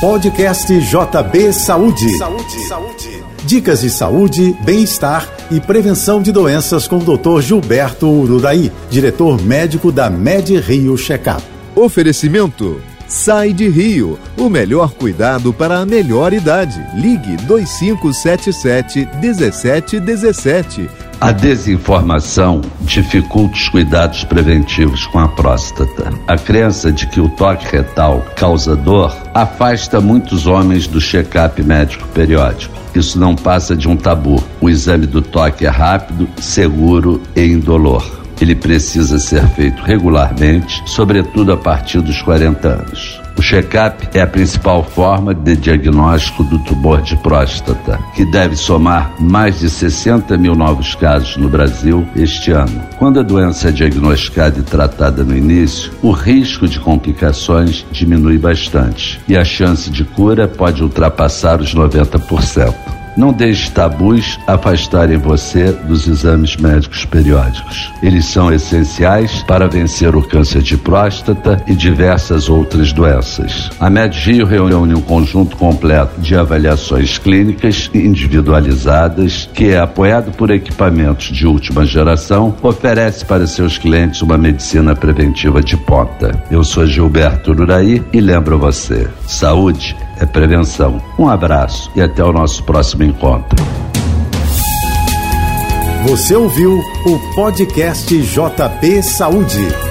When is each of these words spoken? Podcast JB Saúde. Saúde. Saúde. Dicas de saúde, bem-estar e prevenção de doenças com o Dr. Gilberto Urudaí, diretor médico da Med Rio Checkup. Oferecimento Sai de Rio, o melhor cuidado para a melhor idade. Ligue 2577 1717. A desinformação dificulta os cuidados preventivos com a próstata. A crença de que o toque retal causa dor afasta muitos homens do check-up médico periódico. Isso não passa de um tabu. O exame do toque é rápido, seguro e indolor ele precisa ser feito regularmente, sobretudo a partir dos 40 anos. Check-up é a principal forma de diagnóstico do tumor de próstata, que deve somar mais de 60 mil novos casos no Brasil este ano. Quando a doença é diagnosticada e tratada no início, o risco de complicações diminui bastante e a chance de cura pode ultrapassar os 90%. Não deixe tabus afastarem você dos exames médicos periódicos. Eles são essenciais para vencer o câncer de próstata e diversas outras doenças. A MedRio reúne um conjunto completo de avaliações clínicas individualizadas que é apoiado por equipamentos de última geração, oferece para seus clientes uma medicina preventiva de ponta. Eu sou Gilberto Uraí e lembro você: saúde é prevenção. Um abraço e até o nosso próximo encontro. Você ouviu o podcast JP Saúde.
Podcast 0.00 0.72
JB 0.80 1.52
Saúde. 1.52 2.16
Saúde. 2.16 2.60
Saúde. 2.66 3.22
Dicas 3.44 3.82
de 3.82 3.90
saúde, 3.90 4.56
bem-estar 4.64 5.28
e 5.50 5.60
prevenção 5.60 6.22
de 6.22 6.32
doenças 6.32 6.88
com 6.88 6.96
o 6.96 7.18
Dr. 7.18 7.42
Gilberto 7.42 8.08
Urudaí, 8.08 8.72
diretor 8.88 9.38
médico 9.42 9.92
da 9.92 10.08
Med 10.08 10.58
Rio 10.58 10.96
Checkup. 10.96 11.42
Oferecimento 11.76 12.80
Sai 13.06 13.52
de 13.52 13.68
Rio, 13.68 14.18
o 14.38 14.48
melhor 14.48 14.94
cuidado 14.94 15.52
para 15.52 15.80
a 15.80 15.84
melhor 15.84 16.32
idade. 16.32 16.82
Ligue 16.94 17.36
2577 17.44 19.06
1717. 19.20 20.88
A 21.20 21.32
desinformação 21.32 22.62
dificulta 22.80 23.54
os 23.54 23.68
cuidados 23.68 24.24
preventivos 24.24 25.06
com 25.06 25.18
a 25.18 25.28
próstata. 25.28 26.10
A 26.26 26.38
crença 26.38 26.90
de 26.90 27.06
que 27.06 27.20
o 27.20 27.28
toque 27.28 27.66
retal 27.70 28.24
causa 28.34 28.74
dor 28.74 29.14
afasta 29.34 30.00
muitos 30.00 30.46
homens 30.46 30.86
do 30.86 30.98
check-up 30.98 31.62
médico 31.62 32.08
periódico. 32.08 32.74
Isso 32.94 33.18
não 33.18 33.36
passa 33.36 33.76
de 33.76 33.86
um 33.86 33.96
tabu. 33.96 34.42
O 34.62 34.70
exame 34.70 35.06
do 35.06 35.20
toque 35.20 35.66
é 35.66 35.68
rápido, 35.68 36.26
seguro 36.38 37.22
e 37.36 37.44
indolor 37.44 38.20
ele 38.40 38.54
precisa 38.54 39.18
ser 39.18 39.46
feito 39.48 39.82
regularmente, 39.82 40.82
sobretudo 40.86 41.52
a 41.52 41.56
partir 41.56 42.00
dos 42.00 42.22
40 42.22 42.68
anos. 42.68 43.19
Check-up 43.50 44.08
é 44.14 44.20
a 44.20 44.28
principal 44.28 44.84
forma 44.84 45.34
de 45.34 45.56
diagnóstico 45.56 46.44
do 46.44 46.56
tumor 46.60 47.02
de 47.02 47.16
próstata, 47.16 47.98
que 48.14 48.24
deve 48.24 48.54
somar 48.54 49.12
mais 49.18 49.58
de 49.58 49.68
60 49.68 50.38
mil 50.38 50.54
novos 50.54 50.94
casos 50.94 51.36
no 51.36 51.48
Brasil 51.48 52.06
este 52.14 52.52
ano. 52.52 52.80
Quando 52.96 53.18
a 53.18 53.24
doença 53.24 53.70
é 53.70 53.72
diagnosticada 53.72 54.60
e 54.60 54.62
tratada 54.62 55.24
no 55.24 55.36
início, 55.36 55.90
o 56.00 56.12
risco 56.12 56.68
de 56.68 56.78
complicações 56.78 57.84
diminui 57.90 58.38
bastante 58.38 59.20
e 59.26 59.36
a 59.36 59.42
chance 59.42 59.90
de 59.90 60.04
cura 60.04 60.46
pode 60.46 60.80
ultrapassar 60.80 61.60
os 61.60 61.74
90%. 61.74 62.99
Não 63.20 63.34
deixe 63.34 63.70
tabus 63.70 64.40
afastarem 64.46 65.18
você 65.18 65.72
dos 65.72 66.08
exames 66.08 66.56
médicos 66.56 67.04
periódicos. 67.04 67.92
Eles 68.02 68.24
são 68.24 68.50
essenciais 68.50 69.42
para 69.42 69.68
vencer 69.68 70.16
o 70.16 70.22
câncer 70.22 70.62
de 70.62 70.78
próstata 70.78 71.62
e 71.66 71.74
diversas 71.74 72.48
outras 72.48 72.94
doenças. 72.94 73.68
A 73.78 73.90
MedRio 73.90 74.46
reúne 74.46 74.94
um 74.94 75.02
conjunto 75.02 75.54
completo 75.58 76.18
de 76.18 76.34
avaliações 76.34 77.18
clínicas 77.18 77.90
individualizadas 77.92 79.50
que 79.52 79.68
é 79.68 79.78
apoiado 79.78 80.32
por 80.32 80.50
equipamentos 80.50 81.26
de 81.26 81.46
última 81.46 81.84
geração, 81.84 82.56
oferece 82.62 83.26
para 83.26 83.46
seus 83.46 83.76
clientes 83.76 84.22
uma 84.22 84.38
medicina 84.38 84.96
preventiva 84.96 85.62
de 85.62 85.76
ponta. 85.76 86.42
Eu 86.50 86.64
sou 86.64 86.86
Gilberto 86.86 87.50
Uraí 87.50 88.02
e 88.14 88.18
lembro 88.18 88.58
você: 88.58 89.10
saúde 89.26 89.94
é 90.20 90.26
prevenção. 90.26 91.00
Um 91.18 91.26
abraço 91.26 91.90
e 91.96 92.02
até 92.02 92.22
o 92.22 92.32
nosso 92.32 92.62
próximo 92.62 93.02
encontro. 93.02 93.58
Você 96.06 96.34
ouviu 96.34 96.78
o 97.06 97.34
podcast 97.34 98.16
JP 98.16 99.02
Saúde. 99.02 99.89